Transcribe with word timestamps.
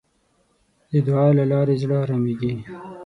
د 0.91 0.93
دعا 1.07 1.27
له 1.39 1.43
لارې 1.51 1.75
زړه 1.81 1.95
آرامېږي. 2.03 2.53